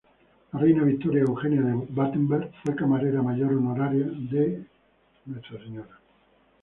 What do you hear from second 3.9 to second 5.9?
de Ntra.